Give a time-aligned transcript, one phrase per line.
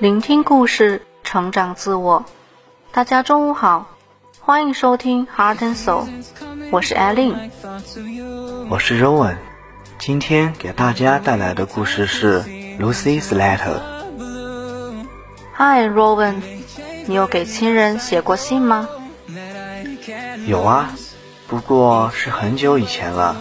[0.00, 2.24] 聆听故事，成长自我。
[2.90, 3.86] 大家中午好，
[4.40, 6.06] 欢迎收听 Heart and Soul，
[6.70, 7.36] 我是艾琳，
[8.70, 9.36] 我是 Rowan。
[9.98, 12.42] 今天给大家带来的故事是
[12.80, 13.78] Lucy's Letter。
[15.58, 16.36] Hi Rowan，
[17.04, 18.88] 你有给亲人写过信吗？
[20.46, 20.94] 有啊，
[21.46, 23.36] 不过是很久以前了，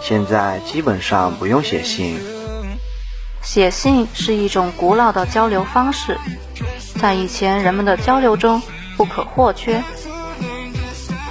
[0.00, 2.20] 现在基本上不用写信。
[3.46, 6.18] 写信是一种古老的交流方式，
[7.00, 8.60] 在以前人们的交流中
[8.96, 9.80] 不可或缺。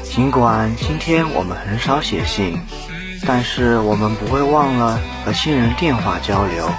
[0.02, 2.58] 尽管今天我们很少写信，
[3.28, 6.72] 但是我们不会忘了和亲人电话交流。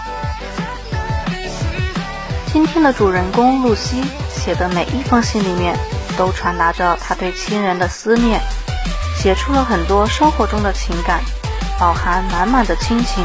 [2.50, 5.78] 今天的主人公露西写的每一封信里面，
[6.16, 8.40] 都传达着她对亲人的思念，
[9.14, 11.20] 写出了很多生活中的情感，
[11.78, 13.22] 饱含满满的亲情。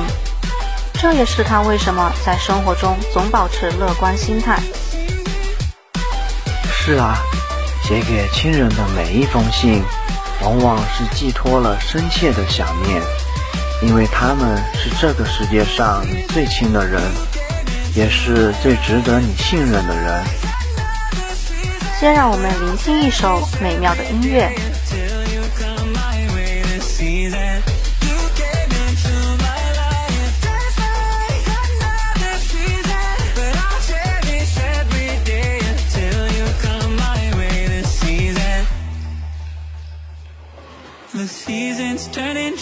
[1.02, 4.60] 这也是他为什么在生活中总保持乐观心态。
[6.72, 7.18] 是啊，
[7.84, 9.84] 写给亲人的每一封信，
[10.44, 13.02] 往往是寄托了深切的想念，
[13.82, 17.02] 因为他们是这个世界上你最亲的人，
[17.96, 20.24] 也是最值得你信任的人。
[22.00, 24.52] 先让我们聆听一首美妙的音乐。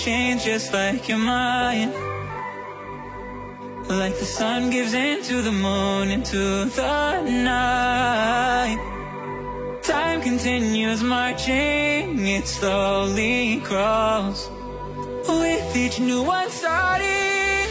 [0.09, 1.91] Change just like your mind.
[4.01, 6.43] Like the sun gives into the moon, into
[6.79, 8.79] the night.
[9.83, 14.39] Time continues marching, it slowly crawls
[15.41, 17.67] With each new one starting,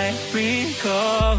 [0.00, 0.04] I
[0.34, 1.36] recall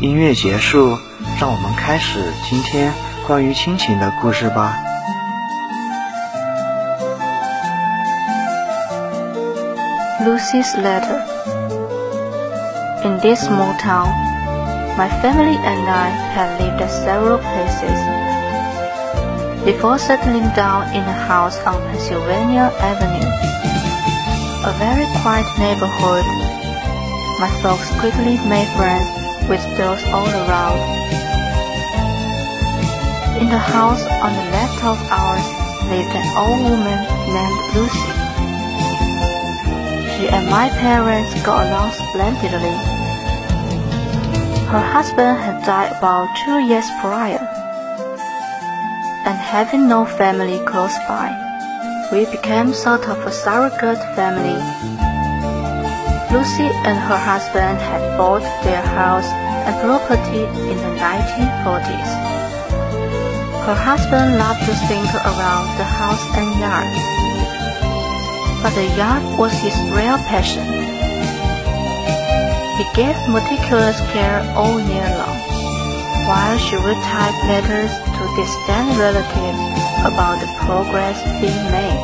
[0.00, 0.98] 音乐结束，
[1.40, 2.92] 让我们开始今天
[3.26, 4.76] 关于亲情的故事吧。
[10.20, 11.22] Lucy's letter.
[13.04, 14.08] In this small town,
[14.96, 17.98] my family and I had lived at several places.
[19.64, 23.30] Before settling down in a house on Pennsylvania Avenue,
[24.69, 26.25] a very quiet neighborhood
[27.41, 29.09] my folks quickly made friends
[29.49, 30.77] with those all around.
[33.41, 35.47] In the house on the left of ours
[35.89, 36.99] lived an old woman
[37.33, 38.13] named Lucy.
[40.13, 42.77] She and my parents got along splendidly.
[44.69, 47.41] Her husband had died about two years prior,
[49.25, 51.48] and having no family close by,
[52.11, 54.57] we became sort of a surrogate family
[56.31, 59.25] Lucy and her husband had bought their house
[59.65, 62.11] and property in the 1940s.
[63.65, 66.93] Her husband loved to think around the house and yard,
[68.61, 70.69] but the yard was his real passion.
[72.77, 75.39] He gave meticulous care all year long,
[76.29, 81.99] while she would type letters to distant relatives about the progress being made.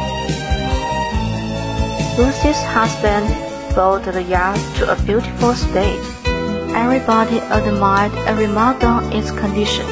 [2.18, 3.27] Lucy's husband
[3.74, 6.00] brought the yard to a beautiful state.
[6.75, 9.86] Everybody admired and remarked on its condition.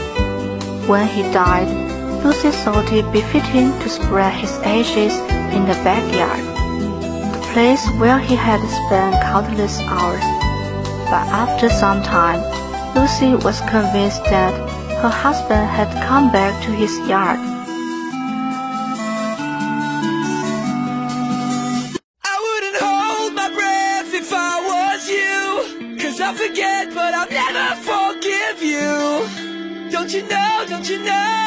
[0.87, 1.67] When he died,
[2.23, 5.13] Lucy thought it befitting to spread his ashes
[5.55, 6.43] in the backyard,
[7.33, 10.27] the place where he had spent countless hours.
[11.07, 12.41] But after some time,
[12.95, 14.53] Lucy was convinced that
[15.01, 17.52] her husband had come back to his yard
[30.13, 30.37] 知道
[30.67, 31.42] 想知道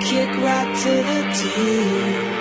[0.00, 2.39] kick right to the teeth.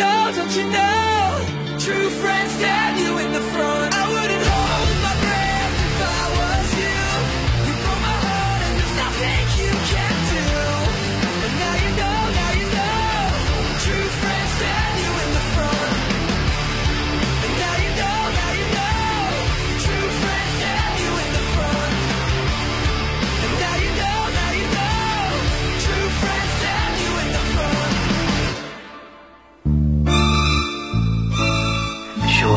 [0.00, 1.78] Know, don't you know?
[1.78, 3.69] True friends stab you in the front.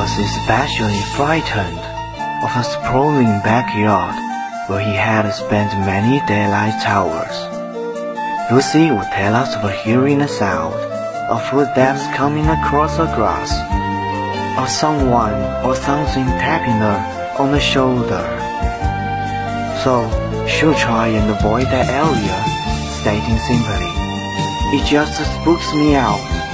[0.03, 1.79] Was especially frightened
[2.43, 4.13] of a sprawling backyard
[4.67, 7.35] where he had spent many daylight hours.
[8.51, 10.75] Lucy would tell us of hearing a sound
[11.31, 13.51] of footsteps coming across the grass,
[14.59, 16.99] of someone or something tapping her
[17.39, 18.25] on the shoulder.
[19.83, 20.03] So
[20.51, 22.37] she'll try and avoid that area,
[22.99, 23.91] stating simply,
[24.75, 26.52] It just spooks me out.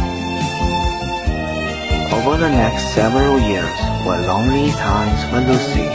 [2.11, 5.85] Over the next several years were lonely times for Lucy.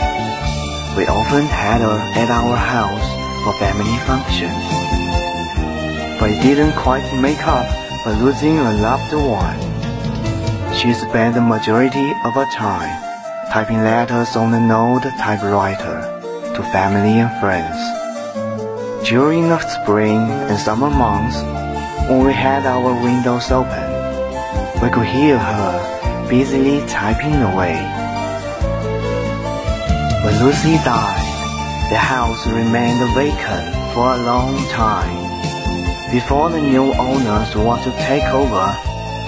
[0.95, 3.07] We often had her at our house
[3.43, 4.63] for family functions.
[6.17, 7.67] But it didn't quite make up
[8.03, 9.59] for losing a loved one.
[10.73, 12.95] She spent the majority of her time
[13.51, 15.99] typing letters on an old typewriter
[16.55, 17.77] to family and friends.
[19.05, 21.35] During the spring and summer months,
[22.09, 23.83] when we had our windows open,
[24.81, 25.94] we could hear her
[26.29, 27.75] busily typing away.
[30.23, 31.25] When Lucy died,
[31.91, 35.25] the house remained vacant for a long time.
[36.11, 38.65] Before the new owners were to take over,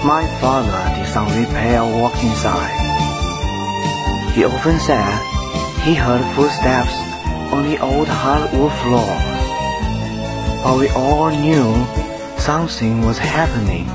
[0.04, 2.74] my father did some repair work inside.
[4.34, 5.18] He often said
[5.84, 6.94] he heard footsteps
[7.52, 9.14] on the old hardwood floor.
[10.62, 11.86] But we all knew
[12.38, 13.86] something was happening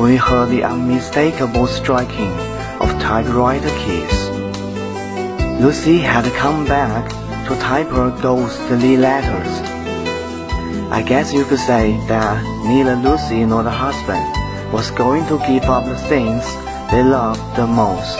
[0.00, 2.32] we heard the unmistakable striking
[2.80, 4.28] of typewriter keys.
[5.60, 7.08] Lucy had come back
[7.48, 9.52] to type her ghostly letters.
[10.90, 14.26] I guess you could say that neither Lucy nor the husband
[14.72, 16.44] was going to give up the things
[16.90, 18.18] they loved the most.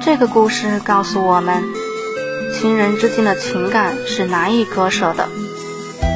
[0.00, 1.62] 这 个故事告诉我们，
[2.63, 5.27] 亲人之间的情感是难以割舍的。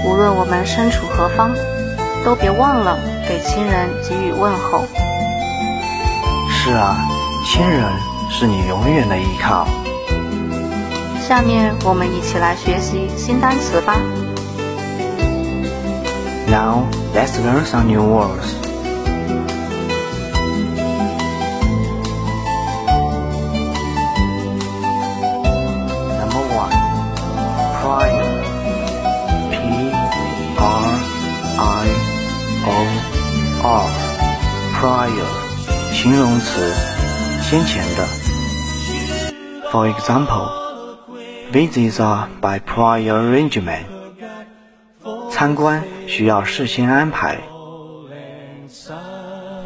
[0.05, 1.53] 无论我们身处何方，
[2.23, 4.85] 都别忘了给亲人给予问候。
[6.49, 6.95] 是啊，
[7.45, 7.83] 亲人
[8.31, 9.67] 是你永远的依靠。
[11.19, 13.97] 下面我们一起来学习新单词吧。
[16.47, 18.66] Now let's learn some new words.
[33.66, 33.86] R.
[34.74, 35.26] Prior.
[35.92, 36.72] 形容词，
[37.42, 38.06] 先前的。
[39.70, 40.48] For example,
[41.52, 43.84] visits are by prior arrangement.
[45.30, 47.38] 参观需要事先安排。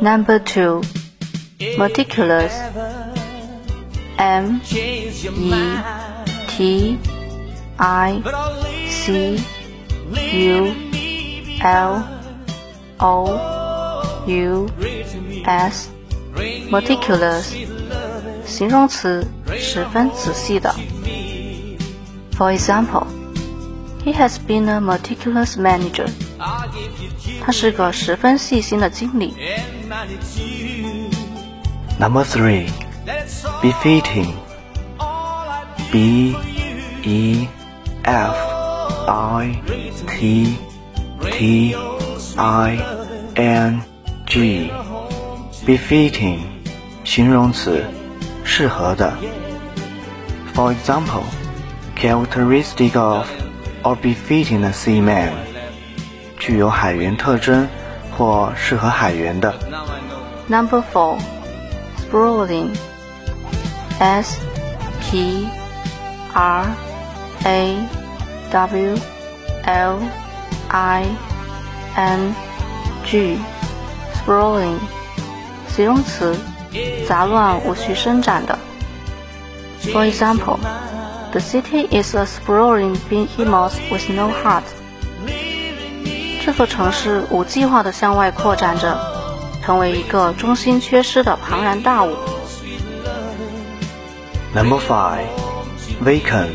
[0.00, 0.82] Number two,
[1.78, 2.52] meticulous.
[4.18, 5.78] M E
[6.48, 6.98] T
[7.76, 8.22] I
[8.88, 9.38] C
[10.32, 10.74] U
[11.62, 12.02] L
[12.98, 13.59] O
[14.26, 14.68] U
[15.44, 15.88] S.
[16.70, 17.54] Meticulous.
[18.44, 19.26] 形容词，
[19.58, 20.74] 十分仔细的。
[22.36, 23.06] For example,
[24.04, 26.08] he has been a meticulous manager.
[27.42, 29.34] 他是个十分细心的经理。
[31.98, 32.68] Number three,
[33.62, 34.34] befitting.
[35.92, 36.34] B
[37.04, 37.48] E
[38.02, 38.36] F
[39.06, 39.62] I
[40.06, 40.56] T
[41.30, 41.76] T
[42.36, 42.78] I
[43.36, 43.82] N
[44.30, 44.70] G.
[45.66, 46.40] Befitting.
[47.04, 47.84] 形容词，
[48.44, 49.12] 适合的。
[50.54, 51.22] For example,
[51.96, 53.28] characteristic of
[53.82, 55.30] or befitting a seaman.
[56.38, 57.68] 具有海员特征
[58.16, 59.54] 或适合海员的。
[60.48, 61.18] Number four,
[61.98, 62.70] sprawling.
[63.98, 64.38] S
[65.00, 65.48] P
[66.34, 66.66] R
[67.44, 67.76] A
[68.50, 68.98] W
[69.64, 69.98] L
[70.68, 71.06] I
[71.94, 72.34] N
[73.04, 73.38] G.
[74.20, 74.78] Sprawling.
[75.68, 76.36] 形容词，
[77.08, 78.58] 杂乱无序伸展的。
[79.92, 80.58] For example,
[81.32, 84.64] the city is a sprawling behemoth with no heart.
[86.44, 88.98] 这座城市无计划地向外扩展着，
[89.64, 92.16] 成为一个中心缺失的庞然大物。
[94.54, 95.26] Number five,
[96.02, 96.52] vacant.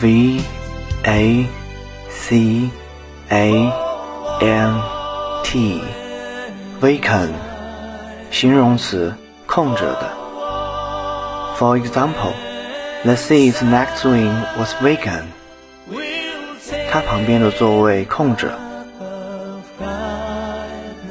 [0.00, 0.42] V
[1.04, 1.46] A
[2.10, 2.70] C
[3.30, 3.72] A
[4.40, 4.82] N
[5.44, 5.80] T.
[6.81, 7.29] Vacant.
[8.31, 9.13] 形容词，
[9.45, 10.09] 空着的。
[11.59, 12.33] For example,
[13.03, 15.25] the seat next to him was vacant.
[16.91, 18.57] 他旁边的座位空着。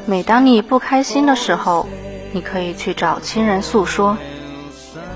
[0.07, 1.89] 每当你不开心的时候，
[2.33, 4.17] 你可以去找亲人诉说；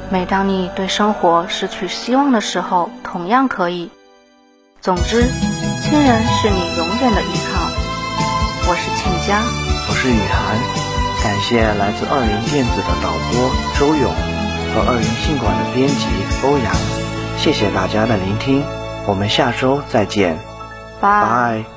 [0.08, 3.90] 每当你对生活失去希望的时候，同样可以。
[4.80, 5.24] 总之，
[5.82, 7.60] 亲人是你永远的依靠。
[8.68, 9.42] 我是庆佳，
[10.04, 10.58] 是雨涵，
[11.22, 14.12] 感谢来自二元电子的导播周勇
[14.74, 16.06] 和二元信管的编辑
[16.44, 16.74] 欧阳，
[17.38, 18.62] 谢谢大家的聆听，
[19.06, 20.38] 我们下周再见，
[21.00, 21.64] 拜。
[21.64, 21.73] 拜。